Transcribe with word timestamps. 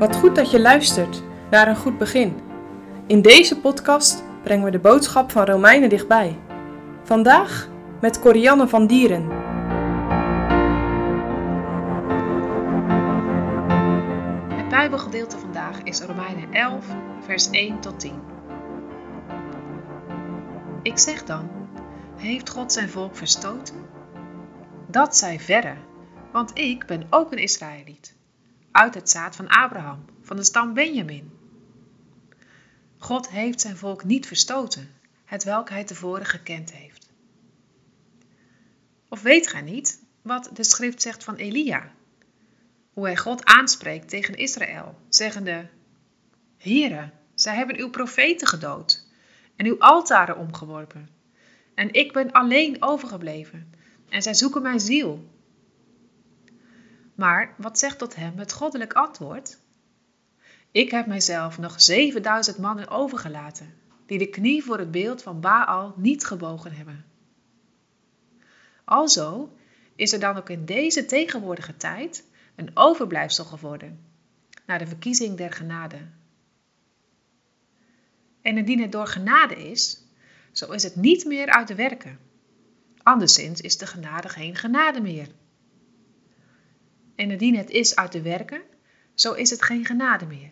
Wat 0.00 0.16
goed 0.16 0.36
dat 0.36 0.50
je 0.50 0.60
luistert 0.60 1.22
naar 1.50 1.68
een 1.68 1.76
goed 1.76 1.98
begin. 1.98 2.40
In 3.06 3.22
deze 3.22 3.60
podcast 3.60 4.24
brengen 4.42 4.64
we 4.64 4.70
de 4.70 4.78
boodschap 4.78 5.30
van 5.30 5.44
Romeinen 5.44 5.88
dichtbij. 5.88 6.38
Vandaag 7.02 7.68
met 8.00 8.20
Corianne 8.20 8.68
van 8.68 8.86
Dieren. 8.86 9.28
Het 14.48 14.68
Bijbelgedeelte 14.68 15.38
vandaag 15.38 15.82
is 15.82 16.00
Romeinen 16.00 16.52
11, 16.52 16.84
vers 17.20 17.50
1 17.50 17.80
tot 17.80 18.00
10. 18.00 18.12
Ik 20.82 20.98
zeg 20.98 21.24
dan, 21.24 21.50
heeft 22.16 22.50
God 22.50 22.72
zijn 22.72 22.88
volk 22.88 23.16
verstoten? 23.16 23.76
Dat 24.86 25.16
zij 25.16 25.40
verre, 25.40 25.74
want 26.32 26.58
ik 26.58 26.86
ben 26.86 27.06
ook 27.10 27.32
een 27.32 27.38
Israëliet 27.38 28.18
uit 28.70 28.94
het 28.94 29.10
zaad 29.10 29.36
van 29.36 29.48
Abraham, 29.48 30.04
van 30.22 30.36
de 30.36 30.44
stam 30.44 30.74
Benjamin. 30.74 31.38
God 32.98 33.28
heeft 33.28 33.60
zijn 33.60 33.76
volk 33.76 34.04
niet 34.04 34.26
verstoten, 34.26 34.94
het 35.24 35.44
welk 35.44 35.68
hij 35.68 35.84
tevoren 35.84 36.26
gekend 36.26 36.72
heeft. 36.72 37.08
Of 39.08 39.22
weet 39.22 39.46
gij 39.46 39.62
niet 39.62 40.02
wat 40.22 40.50
de 40.52 40.64
schrift 40.64 41.02
zegt 41.02 41.24
van 41.24 41.34
Elia? 41.34 41.92
Hoe 42.92 43.04
hij 43.04 43.16
God 43.16 43.44
aanspreekt 43.44 44.08
tegen 44.08 44.34
Israël, 44.34 44.98
zeggende: 45.08 45.68
Here, 46.56 47.10
zij 47.34 47.54
hebben 47.54 47.78
uw 47.78 47.90
profeten 47.90 48.46
gedood 48.46 49.06
en 49.56 49.66
uw 49.66 49.78
altaren 49.78 50.36
omgeworpen. 50.36 51.08
En 51.74 51.92
ik 51.92 52.12
ben 52.12 52.32
alleen 52.32 52.82
overgebleven 52.82 53.72
en 54.08 54.22
zij 54.22 54.34
zoeken 54.34 54.62
mijn 54.62 54.80
ziel 54.80 55.28
maar 57.20 57.54
wat 57.56 57.78
zegt 57.78 57.98
tot 57.98 58.14
hem 58.14 58.38
het 58.38 58.52
goddelijk 58.52 58.92
antwoord? 58.92 59.58
Ik 60.70 60.90
heb 60.90 61.06
mijzelf 61.06 61.58
nog 61.58 61.80
7000 61.80 62.58
mannen 62.58 62.88
overgelaten, 62.88 63.74
die 64.06 64.18
de 64.18 64.28
knie 64.28 64.64
voor 64.64 64.78
het 64.78 64.90
beeld 64.90 65.22
van 65.22 65.40
Baal 65.40 65.94
niet 65.96 66.24
gebogen 66.24 66.72
hebben. 66.72 67.04
Alzo 68.84 69.56
is 69.94 70.12
er 70.12 70.20
dan 70.20 70.36
ook 70.36 70.48
in 70.48 70.64
deze 70.64 71.06
tegenwoordige 71.06 71.76
tijd 71.76 72.24
een 72.56 72.70
overblijfsel 72.74 73.44
geworden, 73.44 74.00
naar 74.66 74.78
de 74.78 74.86
verkiezing 74.86 75.36
der 75.36 75.52
genade. 75.52 75.98
En 78.42 78.58
indien 78.58 78.80
het 78.80 78.92
door 78.92 79.06
genade 79.06 79.70
is, 79.70 80.04
zo 80.52 80.72
is 80.72 80.82
het 80.82 80.96
niet 80.96 81.24
meer 81.24 81.50
uit 81.50 81.68
de 81.68 81.74
werken. 81.74 82.18
Anderszins 83.02 83.60
is 83.60 83.78
de 83.78 83.86
genade 83.86 84.28
geen 84.28 84.56
genade 84.56 85.00
meer. 85.00 85.28
En 87.20 87.30
indien 87.30 87.56
het 87.56 87.70
is 87.70 87.96
uit 87.96 88.12
de 88.12 88.22
werken, 88.22 88.62
zo 89.14 89.32
is 89.32 89.50
het 89.50 89.62
geen 89.62 89.84
genade 89.84 90.26
meer. 90.26 90.50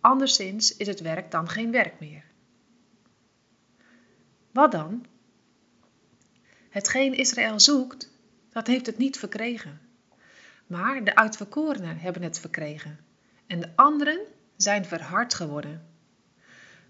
Anderszins 0.00 0.76
is 0.76 0.86
het 0.86 1.00
werk 1.00 1.30
dan 1.30 1.48
geen 1.48 1.70
werk 1.70 2.00
meer. 2.00 2.24
Wat 4.50 4.72
dan? 4.72 5.06
Hetgeen 6.68 7.14
Israël 7.14 7.60
zoekt, 7.60 8.10
dat 8.50 8.66
heeft 8.66 8.86
het 8.86 8.98
niet 8.98 9.18
verkregen. 9.18 9.80
Maar 10.66 11.04
de 11.04 11.14
uitverkorenen 11.14 11.98
hebben 11.98 12.22
het 12.22 12.38
verkregen, 12.38 12.98
en 13.46 13.60
de 13.60 13.76
anderen 13.76 14.20
zijn 14.56 14.84
verhard 14.84 15.34
geworden. 15.34 15.86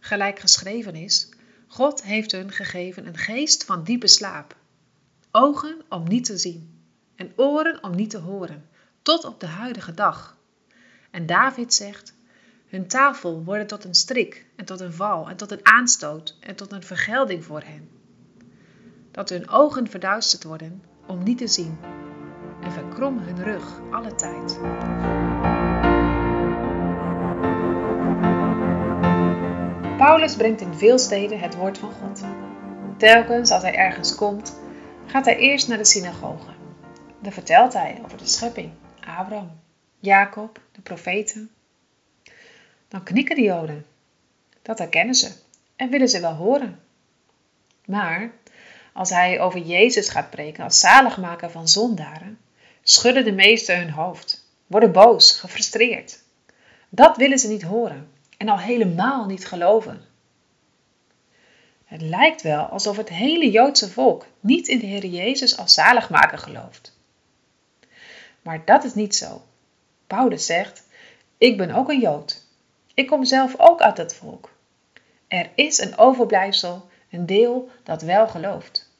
Gelijk 0.01 0.39
geschreven 0.39 0.95
is, 0.95 1.29
God 1.67 2.03
heeft 2.03 2.33
hun 2.33 2.53
gegeven 2.53 3.07
een 3.07 3.19
geest 3.19 3.65
van 3.65 3.85
diepe 3.85 4.09
slaap, 4.09 4.57
ogen 5.31 5.83
om 5.89 6.09
niet 6.09 6.25
te 6.25 6.39
zien 6.39 6.85
en 7.15 7.33
oren 7.37 7.83
om 7.83 7.95
niet 7.95 8.11
te 8.11 8.19
horen, 8.19 8.69
tot 9.07 9.25
op 9.25 9.41
de 9.41 9.47
huidige 9.47 9.95
dag. 9.95 10.37
En 11.11 11.27
David 11.27 11.75
zegt: 11.75 12.15
Hun 12.69 12.87
tafel 12.87 13.45
wordt 13.45 13.69
tot 13.69 13.85
een 13.85 13.95
strik 13.95 14.47
en 14.57 14.65
tot 14.65 14.81
een 14.81 14.93
val 14.93 15.29
en 15.29 15.37
tot 15.37 15.51
een 15.51 15.67
aanstoot 15.67 16.37
en 16.41 16.57
tot 16.57 16.73
een 16.73 16.83
vergelding 16.83 17.45
voor 17.45 17.63
hen. 17.63 17.89
Dat 19.11 19.29
hun 19.29 19.49
ogen 19.49 19.89
verduisterd 19.89 20.45
worden 20.45 20.83
om 21.07 21.23
niet 21.23 21.39
te 21.39 21.47
zien 21.47 21.79
en 22.63 22.73
verkrom 22.73 23.19
hun 23.19 23.43
rug 23.43 23.81
alle 23.91 24.15
tijd. 24.15 24.59
Paulus 29.97 30.37
brengt 30.37 30.61
in 30.61 30.75
veel 30.75 30.99
steden 30.99 31.41
het 31.41 31.55
woord 31.55 31.79
van 31.79 31.93
God. 31.93 32.23
Telkens 32.97 33.51
als 33.51 33.63
hij 33.63 33.75
ergens 33.75 34.15
komt, 34.15 34.61
gaat 35.07 35.25
hij 35.25 35.37
eerst 35.37 35.69
naar 35.69 35.79
de 35.79 35.85
synagoge. 35.85 36.51
Dan 37.23 37.33
vertelt 37.33 37.73
hij 37.73 38.01
over 38.05 38.19
de 38.19 38.27
schepping 38.27 38.73
Abraham, 39.07 39.61
Jacob, 40.01 40.61
de 40.73 40.81
profeten. 40.81 41.51
Dan 42.89 43.03
knikken 43.03 43.37
de 43.37 43.43
Joden. 43.43 43.87
Dat 44.63 44.79
herkennen 44.79 45.15
ze 45.15 45.33
en 45.77 45.91
willen 45.91 46.09
ze 46.09 46.21
wel 46.21 46.35
horen. 46.35 46.81
Maar 47.85 48.31
als 48.93 49.11
hij 49.11 49.41
over 49.41 49.61
Jezus 49.61 50.09
gaat 50.09 50.31
preken 50.31 50.65
als 50.65 50.81
zaligmaker 50.81 51.51
van 51.51 51.69
zondaren, 51.69 52.39
schudden 52.83 53.25
de 53.25 53.33
meesten 53.33 53.79
hun 53.79 53.91
hoofd, 53.91 54.49
worden 54.67 54.93
boos, 54.93 55.33
gefrustreerd. 55.33 56.23
Dat 56.89 57.17
willen 57.17 57.39
ze 57.39 57.49
niet 57.49 57.63
horen 57.63 58.11
en 58.37 58.49
al 58.49 58.59
helemaal 58.59 59.27
niet 59.27 59.47
geloven. 59.47 60.05
Het 61.85 62.01
lijkt 62.01 62.43
wel 62.43 62.65
alsof 62.65 62.97
het 62.97 63.09
hele 63.09 63.51
Joodse 63.51 63.91
volk 63.91 64.27
niet 64.41 64.69
in 64.69 64.79
de 64.79 64.87
Heer 64.87 65.07
Jezus 65.07 65.57
als 65.57 65.75
zaligmaker 65.75 66.39
gelooft. 66.39 66.96
Maar 68.47 68.63
dat 68.65 68.85
is 68.85 68.95
niet 68.95 69.15
zo. 69.15 69.43
Paulus 70.07 70.47
zegt: 70.47 70.87
Ik 71.39 71.57
ben 71.57 71.71
ook 71.71 71.89
een 71.89 72.01
Jood. 72.01 72.43
Ik 72.95 73.07
kom 73.07 73.25
zelf 73.25 73.55
ook 73.59 73.81
uit 73.81 73.97
dat 73.97 74.15
volk. 74.15 74.51
Er 75.29 75.51
is 75.55 75.79
een 75.79 75.99
overblijfsel, 75.99 76.89
een 77.11 77.27
deel 77.27 77.71
dat 77.83 78.03
wel 78.03 78.29
gelooft. 78.29 78.91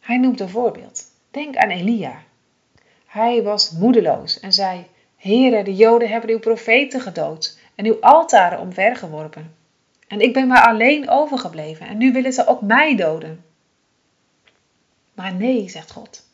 Hij 0.00 0.16
noemt 0.16 0.40
een 0.40 0.48
voorbeeld. 0.48 1.04
Denk 1.30 1.56
aan 1.56 1.68
Elia. 1.68 2.22
Hij 3.06 3.42
was 3.42 3.70
moedeloos 3.70 4.40
en 4.40 4.52
zei: 4.52 4.86
Heere, 5.16 5.64
de 5.64 5.74
Joden 5.74 6.08
hebben 6.08 6.30
uw 6.30 6.38
profeten 6.38 7.00
gedood 7.00 7.58
en 7.74 7.86
uw 7.86 8.00
altaren 8.00 8.60
omvergeworpen. 8.60 9.54
En 10.08 10.20
ik 10.20 10.32
ben 10.32 10.46
maar 10.46 10.66
alleen 10.66 11.08
overgebleven 11.08 11.86
en 11.86 11.98
nu 11.98 12.12
willen 12.12 12.32
ze 12.32 12.46
ook 12.46 12.60
mij 12.60 12.96
doden. 12.96 13.44
Maar 15.14 15.34
nee, 15.34 15.68
zegt 15.68 15.90
God. 15.90 16.28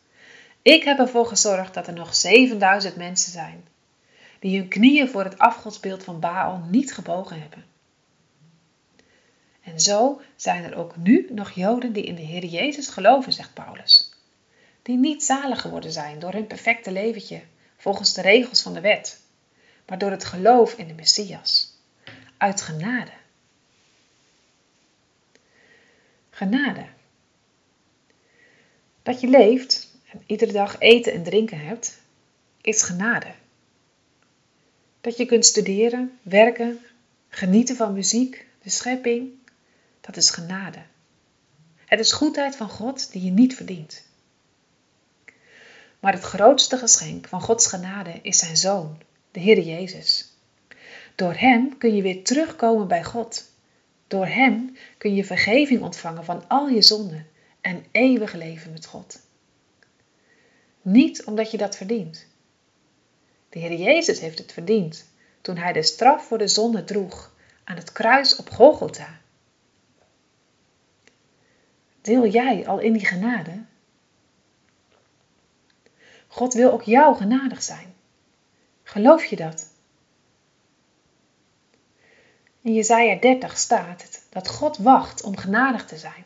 Ik 0.66 0.84
heb 0.84 0.98
ervoor 0.98 1.26
gezorgd 1.26 1.74
dat 1.74 1.86
er 1.86 1.92
nog 1.92 2.14
7000 2.14 2.96
mensen 2.96 3.32
zijn 3.32 3.64
die 4.38 4.58
hun 4.58 4.68
knieën 4.68 5.08
voor 5.08 5.24
het 5.24 5.38
afgodsbeeld 5.38 6.04
van 6.04 6.20
Baal 6.20 6.66
niet 6.70 6.94
gebogen 6.94 7.40
hebben. 7.40 7.64
En 9.62 9.80
zo 9.80 10.20
zijn 10.36 10.64
er 10.64 10.76
ook 10.76 10.96
nu 10.96 11.26
nog 11.30 11.50
Joden 11.50 11.92
die 11.92 12.04
in 12.04 12.14
de 12.14 12.22
Heer 12.22 12.44
Jezus 12.44 12.88
geloven, 12.88 13.32
zegt 13.32 13.54
Paulus. 13.54 14.10
Die 14.82 14.96
niet 14.96 15.24
zalig 15.24 15.60
geworden 15.60 15.92
zijn 15.92 16.18
door 16.18 16.32
hun 16.32 16.46
perfecte 16.46 16.92
leventje, 16.92 17.42
volgens 17.76 18.12
de 18.12 18.22
regels 18.22 18.62
van 18.62 18.74
de 18.74 18.80
wet, 18.80 19.20
maar 19.86 19.98
door 19.98 20.10
het 20.10 20.24
geloof 20.24 20.72
in 20.72 20.88
de 20.88 20.94
Messias. 20.94 21.78
Uit 22.36 22.62
genade. 22.62 23.12
Genade. 26.30 26.86
Dat 29.02 29.20
je 29.20 29.28
leeft 29.28 29.85
iedere 30.26 30.52
dag 30.52 30.78
eten 30.78 31.12
en 31.12 31.22
drinken 31.22 31.60
hebt, 31.60 31.98
is 32.60 32.82
genade. 32.82 33.34
Dat 35.00 35.16
je 35.16 35.26
kunt 35.26 35.46
studeren, 35.46 36.18
werken, 36.22 36.80
genieten 37.28 37.76
van 37.76 37.92
muziek, 37.92 38.46
de 38.62 38.70
schepping, 38.70 39.30
dat 40.00 40.16
is 40.16 40.30
genade. 40.30 40.78
Het 41.84 42.00
is 42.00 42.12
goedheid 42.12 42.56
van 42.56 42.68
God 42.68 43.12
die 43.12 43.24
je 43.24 43.30
niet 43.30 43.54
verdient. 43.54 44.04
Maar 46.00 46.12
het 46.12 46.22
grootste 46.22 46.78
geschenk 46.78 47.28
van 47.28 47.40
Gods 47.40 47.66
genade 47.66 48.18
is 48.22 48.38
zijn 48.38 48.56
Zoon, 48.56 48.98
de 49.30 49.40
Heer 49.40 49.60
Jezus. 49.60 50.34
Door 51.14 51.34
Hem 51.34 51.78
kun 51.78 51.96
je 51.96 52.02
weer 52.02 52.24
terugkomen 52.24 52.88
bij 52.88 53.04
God. 53.04 53.50
Door 54.06 54.26
Hem 54.26 54.76
kun 54.98 55.14
je 55.14 55.24
vergeving 55.24 55.82
ontvangen 55.82 56.24
van 56.24 56.48
al 56.48 56.68
je 56.68 56.82
zonden 56.82 57.26
en 57.60 57.84
eeuwig 57.90 58.32
leven 58.32 58.72
met 58.72 58.86
God. 58.86 59.25
Niet 60.86 61.24
omdat 61.24 61.50
je 61.50 61.56
dat 61.56 61.76
verdient. 61.76 62.26
De 63.48 63.58
Heer 63.58 63.78
Jezus 63.78 64.20
heeft 64.20 64.38
het 64.38 64.52
verdiend 64.52 65.04
toen 65.40 65.56
Hij 65.56 65.72
de 65.72 65.82
straf 65.82 66.26
voor 66.26 66.38
de 66.38 66.48
zonde 66.48 66.84
droeg 66.84 67.32
aan 67.64 67.76
het 67.76 67.92
kruis 67.92 68.36
op 68.36 68.50
Golgotha. 68.50 69.20
Deel 72.00 72.26
jij 72.26 72.66
al 72.66 72.78
in 72.78 72.92
die 72.92 73.06
genade? 73.06 73.64
God 76.26 76.54
wil 76.54 76.72
ook 76.72 76.82
jou 76.82 77.16
genadig 77.16 77.62
zijn. 77.62 77.94
Geloof 78.82 79.24
je 79.24 79.36
dat? 79.36 79.70
In 82.60 82.74
Jesaja 82.74 83.20
30 83.20 83.58
staat 83.58 84.02
het 84.02 84.26
dat 84.30 84.48
God 84.48 84.76
wacht 84.76 85.22
om 85.22 85.36
genadig 85.36 85.86
te 85.86 85.96
zijn. 85.96 86.24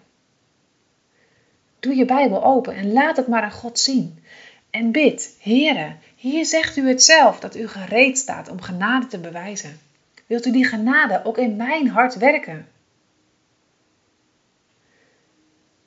Doe 1.79 1.95
je 1.95 2.05
Bijbel 2.05 2.45
open 2.45 2.75
en 2.75 2.93
laat 2.93 3.17
het 3.17 3.29
maar 3.29 3.43
aan 3.43 3.53
God 3.53 3.79
zien. 3.79 4.25
En 4.71 4.93
bid, 4.93 5.37
Heere, 5.41 5.97
Hier 6.17 6.45
zegt 6.45 6.77
u 6.77 6.89
het 6.89 7.03
zelf 7.03 7.41
dat 7.41 7.57
u 7.57 7.69
gereed 7.69 8.19
staat 8.19 8.49
om 8.49 8.61
genade 8.61 9.07
te 9.07 9.19
bewijzen. 9.19 9.81
Wilt 10.27 10.47
u 10.47 10.51
die 10.51 10.65
genade 10.65 11.25
ook 11.25 11.39
in 11.39 11.57
mijn 11.57 11.89
hart 11.89 12.15
werken? 12.15 12.69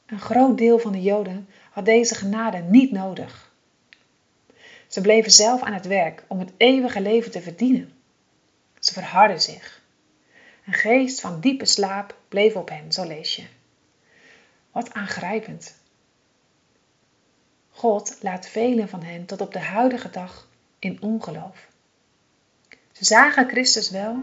Een 0.06 0.20
groot 0.20 0.58
deel 0.58 0.80
van 0.80 0.92
de 0.92 1.02
Joden 1.02 1.48
had 1.72 1.86
deze 1.86 2.16
genade 2.16 2.58
niet 2.58 2.92
nodig. 2.92 3.52
Ze 4.88 5.02
bleven 5.02 5.32
zelf 5.32 5.62
aan 5.62 5.74
het 5.74 5.86
werk 5.86 6.24
om 6.28 6.40
het 6.40 6.52
eeuwige 6.58 7.02
leven 7.02 7.32
te 7.32 7.42
verdienen. 7.42 7.94
Ze 8.80 8.94
verharden 8.94 9.42
zich. 9.42 9.82
Een 10.66 10.74
geest 10.74 11.22
van 11.22 11.40
diepe 11.40 11.66
slaap 11.66 12.18
bleef 12.28 12.56
op 12.56 12.70
hen, 12.70 12.92
zo 12.92 13.08
lees 13.08 13.36
je. 13.36 13.44
Wat 14.72 14.94
aangrijpend. 14.94 15.82
God 17.84 18.18
laat 18.22 18.48
velen 18.48 18.90
van 18.90 19.04
hen 19.04 19.26
tot 19.26 19.42
op 19.42 19.54
de 19.54 19.60
huidige 19.60 20.10
dag 20.10 20.48
in 20.80 20.98
ongeloof. 21.02 21.68
Ze 22.92 23.06
zagen 23.06 23.50
Christus 23.50 23.90
wel, 23.90 24.16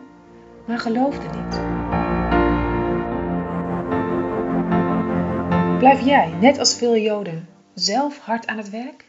maar 0.67 0.79
geloofden 0.79 1.31
niet. 1.45 1.61
Blijf 5.79 6.01
jij, 6.05 6.29
net 6.29 6.59
als 6.59 6.75
veel 6.75 6.97
Joden, 6.97 7.49
zelf 7.75 8.19
hard 8.19 8.47
aan 8.47 8.57
het 8.57 8.71
werk? 8.71 9.05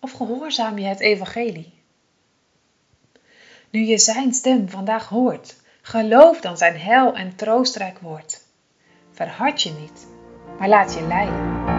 Of 0.00 0.12
gehoorzaam 0.12 0.78
je 0.78 0.86
het 0.86 1.00
evangelie? 1.00 1.72
Nu 3.70 3.80
je 3.80 3.98
zijn 3.98 4.34
stem 4.34 4.68
vandaag 4.68 5.08
hoort, 5.08 5.56
geloof 5.82 6.40
dan 6.40 6.56
zijn 6.56 6.78
hel 6.78 7.14
en 7.14 7.36
troostrijk 7.36 7.98
woord. 7.98 8.42
Verhard 9.10 9.62
je 9.62 9.70
niet, 9.70 10.06
maar 10.58 10.68
laat 10.68 10.94
je 10.94 11.02
leiden. 11.02 11.69